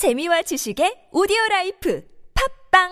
재미와 0.00 0.40
지식의 0.40 1.12
오디오 1.12 1.36
라이프 1.50 2.02
팟빵 2.72 2.88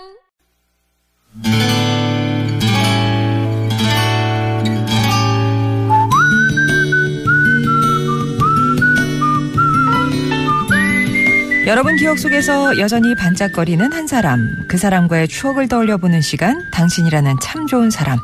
여러분 11.66 11.96
기억 11.96 12.18
속에서 12.18 12.76
여전히 12.76 13.14
반짝거리는 13.14 13.90
한 13.90 14.06
사람, 14.06 14.66
그 14.68 14.77
사람과의 14.77 15.29
추억을 15.29 15.66
떠올려보는 15.66 16.20
시간, 16.20 16.70
당신이라는 16.72 17.36
참 17.40 17.66
좋은 17.66 17.88
사람. 17.88 18.18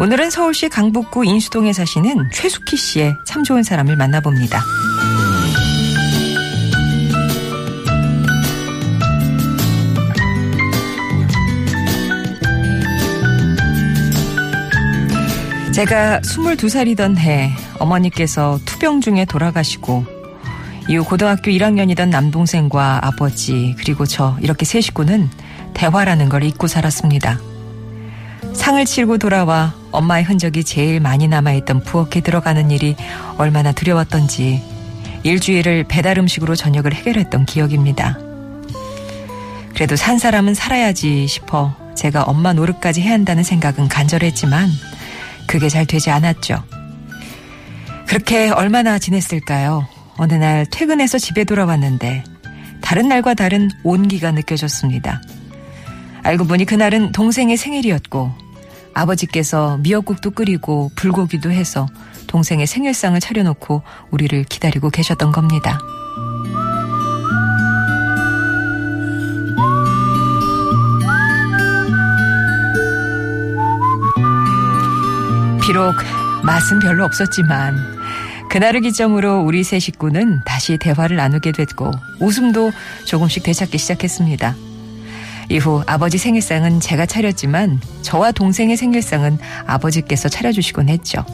오늘은 0.00 0.30
서울시 0.30 0.68
강북구 0.68 1.24
인수동에 1.24 1.72
사시는 1.72 2.30
최숙희 2.32 2.76
씨의 2.76 3.14
참 3.24 3.44
좋은 3.44 3.62
사람을 3.62 3.94
만나봅니다. 3.94 4.60
제가 15.76 16.20
22살이던 16.20 17.18
해 17.18 17.52
어머니께서 17.78 18.58
투병 18.64 19.02
중에 19.02 19.26
돌아가시고 19.26 20.06
이후 20.88 21.04
고등학교 21.04 21.50
1학년이던 21.50 22.08
남동생과 22.08 23.00
아버지 23.02 23.74
그리고 23.76 24.06
저 24.06 24.38
이렇게 24.40 24.64
세 24.64 24.80
식구는 24.80 25.28
대화라는 25.74 26.30
걸 26.30 26.44
잊고 26.44 26.66
살았습니다. 26.66 27.38
상을 28.54 28.82
치르고 28.86 29.18
돌아와 29.18 29.74
엄마의 29.92 30.24
흔적이 30.24 30.64
제일 30.64 30.98
많이 30.98 31.28
남아있던 31.28 31.82
부엌에 31.82 32.22
들어가는 32.22 32.70
일이 32.70 32.96
얼마나 33.36 33.72
두려웠던지 33.72 34.62
일주일을 35.24 35.84
배달 35.84 36.18
음식으로 36.18 36.56
저녁을 36.56 36.94
해결했던 36.94 37.44
기억입니다. 37.44 38.18
그래도 39.74 39.94
산 39.94 40.18
사람은 40.18 40.54
살아야지 40.54 41.26
싶어 41.26 41.76
제가 41.94 42.22
엄마 42.22 42.54
노릇까지 42.54 43.02
해야 43.02 43.12
한다는 43.12 43.42
생각은 43.42 43.88
간절했지만 43.88 44.70
그게 45.56 45.70
잘 45.70 45.86
되지 45.86 46.10
않았죠. 46.10 46.62
그렇게 48.06 48.50
얼마나 48.50 48.98
지냈을까요? 48.98 49.88
어느 50.18 50.34
날 50.34 50.66
퇴근해서 50.70 51.16
집에 51.16 51.44
돌아왔는데 51.44 52.24
다른 52.82 53.08
날과 53.08 53.32
다른 53.32 53.70
온기가 53.82 54.32
느껴졌습니다. 54.32 55.22
알고 56.22 56.44
보니 56.44 56.66
그날은 56.66 57.12
동생의 57.12 57.56
생일이었고 57.56 58.30
아버지께서 58.92 59.78
미역국도 59.78 60.32
끓이고 60.32 60.90
불고기도 60.94 61.50
해서 61.50 61.86
동생의 62.26 62.66
생일상을 62.66 63.18
차려놓고 63.18 63.82
우리를 64.10 64.44
기다리고 64.44 64.90
계셨던 64.90 65.32
겁니다. 65.32 65.80
비록 75.76 75.94
맛은 76.42 76.78
별로 76.78 77.04
없었지만 77.04 77.76
그날을 78.48 78.80
기점으로 78.80 79.42
우리 79.42 79.62
세 79.62 79.78
식구는 79.78 80.40
다시 80.46 80.78
대화를 80.78 81.18
나누게 81.18 81.52
됐고 81.52 81.90
웃음도 82.18 82.72
조금씩 83.04 83.42
되찾기 83.42 83.76
시작했습니다. 83.76 84.56
이후 85.50 85.82
아버지 85.86 86.16
생일상은 86.16 86.80
제가 86.80 87.04
차렸지만 87.04 87.78
저와 88.00 88.32
동생의 88.32 88.78
생일상은 88.78 89.36
아버지께서 89.66 90.30
차려주시곤 90.30 90.88
했죠. 90.88 91.26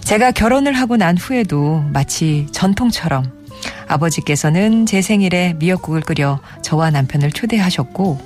제가 0.00 0.32
결혼을 0.32 0.72
하고 0.72 0.96
난 0.96 1.16
후에도 1.16 1.84
마치 1.92 2.48
전통처럼 2.50 3.30
아버지께서는 3.86 4.84
제 4.84 5.00
생일에 5.00 5.54
미역국을 5.60 6.00
끓여 6.00 6.40
저와 6.62 6.90
남편을 6.90 7.30
초대하셨고 7.30 8.18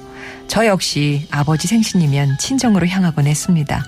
저 0.48 0.64
역시 0.64 1.28
아버지 1.30 1.68
생신이면 1.68 2.38
친정으로 2.38 2.86
향하곤 2.86 3.26
했습니다. 3.26 3.84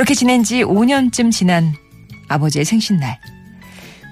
그렇게 0.00 0.14
지낸 0.14 0.42
지 0.42 0.64
5년쯤 0.64 1.30
지난 1.30 1.74
아버지의 2.26 2.64
생신날. 2.64 3.18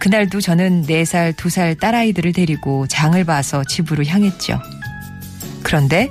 그날도 0.01 0.43
저는 0.43 0.85
4살, 0.85 1.33
2살 1.33 1.81
딸아이들을 1.81 2.35
데리고 2.35 2.87
장을 2.87 3.25
봐서 3.25 3.65
집으로 3.65 4.05
향했죠. 4.05 4.61
그런데 5.63 6.11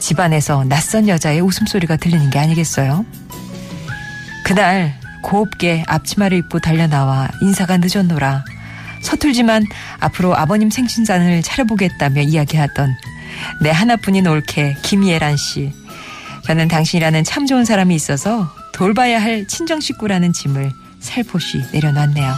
집안에서 0.00 0.64
낯선 0.64 1.06
여자의 1.06 1.40
웃음소리가 1.40 1.98
들리는 1.98 2.30
게 2.30 2.40
아니겠어요? 2.40 3.06
그날 4.44 4.98
곱게 5.22 5.84
앞치마를 5.86 6.38
입고 6.38 6.58
달려나와 6.58 7.28
인사가 7.42 7.78
늦었노라. 7.78 8.44
서툴지만 9.02 9.66
앞으로 10.00 10.36
아버님 10.36 10.68
생신잔을 10.68 11.42
차려보겠다며 11.42 12.22
이야기하던 12.22 12.96
내 13.62 13.70
하나뿐인 13.70 14.26
올케 14.26 14.78
김예란 14.82 15.36
씨. 15.36 15.72
저는 16.44 16.66
당신이라는 16.66 17.22
참 17.22 17.46
좋은 17.46 17.64
사람이 17.64 17.94
있어서 17.94 18.52
돌봐야 18.72 19.20
할 19.22 19.46
친정 19.46 19.80
식구라는 19.80 20.32
짐을 20.32 20.72
살포시 21.00 21.58
내려놨네요. 21.72 22.32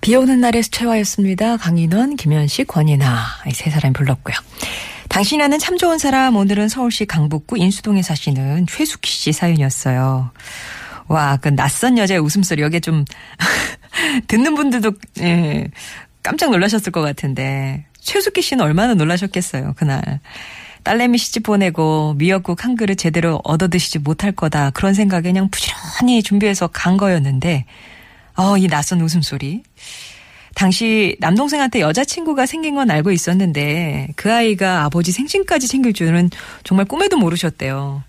비 0.00 0.14
오는 0.14 0.40
날의 0.40 0.62
최화였습니다. 0.62 1.56
강인원, 1.58 2.16
김현식, 2.16 2.66
권이나 2.68 3.26
이 3.46 3.50
세 3.52 3.70
사람이 3.70 3.92
불렀고요. 3.92 4.36
당신이라는 5.08 5.58
참 5.58 5.76
좋은 5.78 5.98
사람 5.98 6.36
오늘은 6.36 6.68
서울시 6.68 7.06
강북구 7.06 7.58
인수동에 7.58 8.02
사시는 8.02 8.66
최숙희 8.66 9.10
씨 9.10 9.32
사연이었어요. 9.32 10.30
와, 11.08 11.38
그 11.38 11.48
낯선 11.48 11.96
여자의 11.98 12.20
웃음소리 12.20 12.62
여기에 12.62 12.80
좀 12.80 13.04
듣는 14.28 14.54
분들도 14.54 14.92
예, 15.20 15.68
깜짝 16.22 16.50
놀라셨을 16.50 16.92
것 16.92 17.00
같은데 17.00 17.86
최숙희 18.00 18.42
씨는 18.42 18.64
얼마나 18.64 18.94
놀라셨겠어요 18.94 19.74
그날. 19.76 20.20
딸내미 20.84 21.18
시집 21.18 21.42
보내고 21.42 22.14
미역국 22.16 22.64
한 22.64 22.76
그릇 22.76 22.96
제대로 22.96 23.40
얻어 23.44 23.68
드시지 23.68 23.98
못할 23.98 24.32
거다 24.32 24.70
그런 24.70 24.94
생각에 24.94 25.22
그냥 25.22 25.50
부지런히 25.50 26.22
준비해서 26.22 26.68
간 26.68 26.96
거였는데 26.96 27.64
어, 28.36 28.56
이 28.56 28.68
낯선 28.68 29.00
웃음소리. 29.00 29.62
당시 30.54 31.16
남동생한테 31.20 31.80
여자친구가 31.80 32.46
생긴 32.46 32.74
건 32.74 32.90
알고 32.90 33.12
있었는데 33.12 34.08
그 34.16 34.32
아이가 34.32 34.84
아버지 34.84 35.12
생신까지 35.12 35.68
챙길 35.68 35.92
줄은 35.92 36.30
정말 36.64 36.86
꿈에도 36.86 37.16
모르셨대요. 37.16 38.02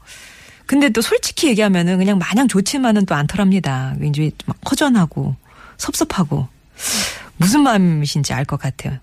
근데 0.66 0.90
또 0.90 1.02
솔직히 1.02 1.48
얘기하면은 1.48 1.98
그냥 1.98 2.18
마냥 2.20 2.48
좋지만은 2.48 3.06
또 3.06 3.16
않더랍니다. 3.16 3.96
왠지 4.00 4.32
막 4.46 4.58
허전하고 4.70 5.36
섭섭하고 5.78 6.48
무슨 7.38 7.62
마음이신지 7.62 8.34
알 8.34 8.46
것 8.46 8.60
같아요. 8.60 8.98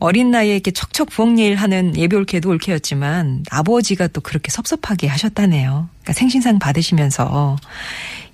어린 0.00 0.30
나이에 0.30 0.54
이렇게 0.54 0.70
척척 0.70 1.08
부엌일 1.08 1.54
하는 1.54 1.96
예비 1.96 2.16
올케도 2.16 2.50
올케였지만 2.50 3.44
아버지가 3.50 4.08
또 4.08 4.20
그렇게 4.20 4.50
섭섭하게 4.50 5.06
하셨다네요. 5.06 5.88
그러니까 6.02 6.12
생신상 6.12 6.58
받으시면서 6.58 7.56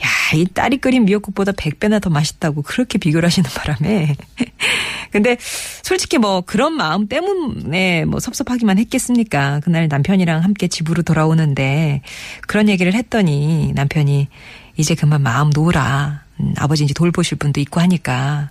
야, 0.03 0.37
이 0.37 0.47
딸이 0.47 0.79
끓인 0.79 1.05
미역국보다 1.05 1.53
100배나 1.53 2.01
더 2.01 2.11
맛있다고 2.11 2.63
그렇게 2.63 2.99
비교를 2.99 3.27
하시는 3.27 3.49
바람에. 3.51 4.17
근데 5.13 5.37
솔직히 5.83 6.19
뭐 6.19 6.41
그런 6.41 6.73
마음 6.73 7.07
때문에 7.07 8.05
뭐 8.05 8.21
섭섭하기만 8.21 8.79
했겠습니까? 8.79 9.61
그날 9.61 9.89
남편이랑 9.89 10.43
함께 10.43 10.69
집으로 10.69 11.03
돌아오는데 11.03 12.03
그런 12.47 12.69
얘기를 12.69 12.95
했더니 12.95 13.73
남편이 13.75 14.29
이제 14.77 14.95
그만 14.95 15.23
마음 15.23 15.51
놓으라. 15.51 16.25
음, 16.51 16.55
아버지 16.59 16.85
이제 16.85 16.95
돌보실 16.95 17.39
분도 17.39 17.61
있고 17.61 17.81
하니까 17.81 18.51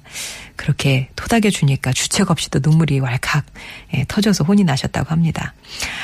그렇게 0.55 1.09
토닥여 1.15 1.49
주니까 1.49 1.93
주책 1.93 2.31
없이도 2.31 2.59
눈물이 2.61 2.99
왈칵 2.99 3.45
예, 3.93 4.05
터져서 4.07 4.43
혼이 4.43 4.63
나셨다고 4.63 5.09
합니다. 5.09 5.53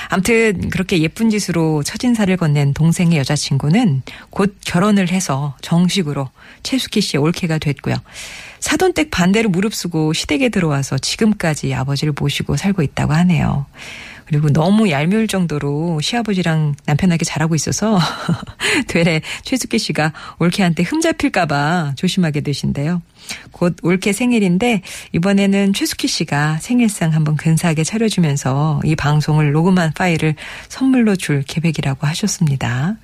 아무튼 0.09 0.69
그렇게 0.69 0.99
예쁜 1.01 1.29
짓으로 1.29 1.83
처진사를 1.83 2.35
건넨 2.37 2.73
동생의 2.73 3.17
여자친구는 3.19 4.03
곧 4.29 4.55
결혼을 4.65 5.09
해서 5.09 5.55
정식으로 5.61 6.29
최숙희 6.63 7.01
씨의 7.01 7.21
올케가 7.21 7.57
됐고요. 7.57 7.95
사돈댁 8.59 9.11
반대로 9.11 9.49
무릅쓰고 9.49 10.13
시댁에 10.13 10.49
들어와서 10.49 10.97
지금까지 10.97 11.73
아버지를 11.73 12.13
모시고 12.17 12.57
살고 12.57 12.81
있다고 12.81 13.13
하네요. 13.13 13.65
그리고 14.25 14.49
너무 14.49 14.89
얄미울 14.89 15.27
정도로 15.27 16.01
시아버지랑 16.01 16.75
남편에게 16.85 17.25
잘하고 17.25 17.55
있어서 17.55 17.99
되레 18.87 19.21
최숙희 19.43 19.77
씨가 19.77 20.13
올케한테 20.39 20.83
흠잡힐까봐 20.83 21.93
조심하게 21.95 22.41
되신데요. 22.41 23.01
곧 23.51 23.77
올케 23.81 24.11
생일인데 24.13 24.81
이번에는 25.13 25.73
최숙희 25.73 26.07
씨가 26.07 26.57
생일상 26.57 27.13
한번 27.13 27.35
근사하게 27.35 27.83
차려주면서 27.83 28.81
이 28.83 28.95
방송을 28.95 29.51
녹음한 29.51 29.93
파일을 29.93 30.35
선물로 30.69 31.15
줄 31.15 31.43
계획이라고 31.43 32.07
하셨습니다. 32.07 32.97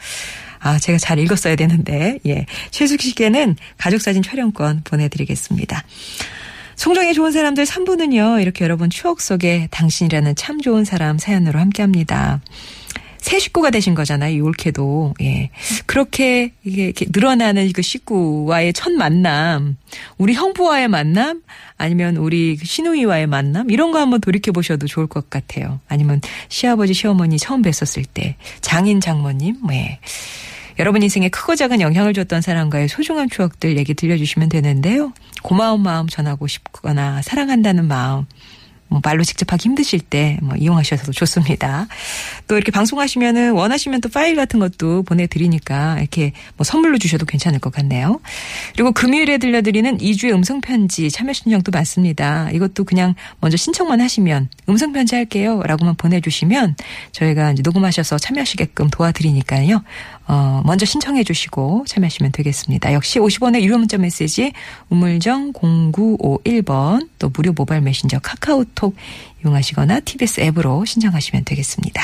아, 0.64 0.78
제가 0.78 1.00
잘 1.00 1.18
읽었어야 1.18 1.56
되는데, 1.56 2.20
예. 2.28 2.46
최숙희 2.70 3.10
씨께는 3.10 3.56
가족사진 3.78 4.22
촬영권 4.22 4.82
보내드리겠습니다. 4.84 5.84
송정의 6.82 7.14
좋은 7.14 7.32
사람들 7.32 7.64
3부는요, 7.64 8.42
이렇게 8.42 8.64
여러분 8.64 8.90
추억 8.90 9.22
속에 9.22 9.68
당신이라는 9.70 10.36
참 10.36 10.60
좋은 10.60 10.84
사람 10.84 11.20
사연으로 11.20 11.60
함께 11.60 11.84
합니다. 11.84 12.42
새 13.20 13.38
식구가 13.38 13.70
되신 13.70 13.94
거잖아요, 13.94 14.36
이 14.36 14.42
올케도. 14.42 15.14
예. 15.22 15.52
그렇게, 15.86 16.54
이게, 16.64 16.86
이렇게 16.86 17.06
늘어나는 17.14 17.72
그 17.74 17.84
식구와의 17.84 18.74
첫 18.74 18.94
만남, 18.94 19.78
우리 20.18 20.34
형부와의 20.34 20.88
만남, 20.88 21.44
아니면 21.78 22.18
우리 22.18 22.58
시누이와의 22.58 23.28
만남, 23.28 23.70
이런 23.70 23.92
거 23.92 24.00
한번 24.00 24.20
돌이켜 24.20 24.52
보셔도 24.52 24.88
좋을 24.88 25.06
것 25.06 25.30
같아요. 25.30 25.82
아니면 25.88 26.20
시아버지, 26.50 26.96
시어머니 26.96 27.38
처음 27.38 27.62
뵀었을 27.62 28.06
때, 28.12 28.38
장인, 28.62 29.00
장모님, 29.02 29.58
예. 29.72 30.00
여러분 30.80 31.04
인생에 31.04 31.30
크고 31.30 31.56
작은 31.56 31.82
영향을 31.82 32.14
줬던 32.14 32.42
사람과의 32.42 32.88
소중한 32.88 33.30
추억들 33.30 33.78
얘기 33.78 33.94
들려주시면 33.94 34.50
되는데요. 34.50 35.14
고마운 35.44 35.82
마음 35.82 36.08
전하고 36.08 36.48
싶거나 36.48 37.22
사랑한다는 37.22 37.88
마음 37.88 38.18
뭐 38.18 38.26
말로 39.02 39.24
직접 39.24 39.52
하기 39.54 39.70
힘드실 39.70 40.02
때 40.02 40.32
뭐 40.42 40.56
이용하셔도 40.56 41.12
좋습니다. 41.12 41.88
또 42.48 42.56
이렇게 42.56 42.72
방송하시면은 42.72 43.54
원하시면 43.54 44.02
또 44.02 44.10
파일 44.10 44.36
같은 44.36 44.60
것도 44.60 45.04
보내드리니까 45.04 46.00
이렇게 46.00 46.34
뭐 46.58 46.64
선물로 46.64 46.98
주셔도 46.98 47.26
괜찮을 47.26 47.60
것 47.60 47.72
같네요. 47.72 48.20
그리고 48.74 48.92
금요일에 48.92 49.38
들려드리는 49.38 49.98
2주의 49.98 50.34
음성편지 50.34 51.12
참여 51.12 51.34
신청도 51.34 51.72
많습니다. 51.72 52.50
이것도 52.52 52.84
그냥 52.84 53.16
먼저 53.40 53.58
신청만 53.58 54.02
하시면 54.02 54.50
음성편지 54.70 55.16
할게요. 55.16 55.62
라고만 55.66 55.96
보내주시면 55.96 56.76
저희가 57.12 57.52
이제 57.52 57.62
녹음하셔서 57.64 58.18
참여하시게끔 58.18 58.90
도와드리니까요. 58.90 59.84
어, 60.28 60.62
먼저 60.66 60.86
신청해 60.86 61.24
주시고 61.24 61.86
참여하시면 61.88 62.32
되겠습니다. 62.32 62.94
역시 62.94 63.20
50원의 63.20 63.62
유료 63.64 63.78
문자 63.78 63.98
메시지 63.98 64.54
우물정 64.90 65.54
0951번 65.54 67.10
또 67.20 67.30
무료 67.34 67.52
모바일 67.52 67.82
메신저 67.82 68.20
카카오톡 68.82 68.96
이용하시거나 69.44 70.00
TBS 70.02 70.42
앱으로 70.42 70.84
신청하시면 70.86 71.46
되겠습니다. 71.46 72.02